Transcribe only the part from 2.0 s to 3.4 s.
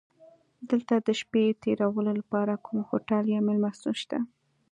لپاره کوم هوټل یا